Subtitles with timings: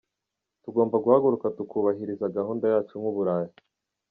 [0.63, 3.51] Tugomba guhaguruka tukubahiriza gahunda yacu nk’u Burayi.